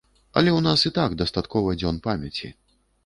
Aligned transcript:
Але 0.39 0.49
ў 0.53 0.59
нас 0.67 0.85
і 0.89 0.91
так 0.97 1.13
дастаткова 1.21 1.77
дзён 1.83 2.03
памяці. 2.09 2.55